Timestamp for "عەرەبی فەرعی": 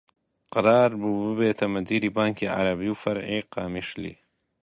2.55-3.47